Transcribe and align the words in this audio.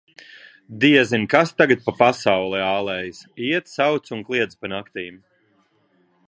Diezin, 0.83 1.25
kas 1.33 1.51
tagad 1.61 1.83
pa 1.89 1.93
pasauli 1.99 2.63
ālējas: 2.69 3.21
iet, 3.49 3.71
sauc 3.75 4.11
un 4.17 4.25
kliedz 4.31 4.59
pa 4.61 4.73
naktīm. 4.73 5.23